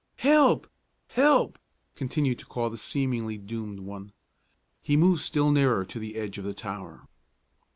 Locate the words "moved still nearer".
4.97-5.85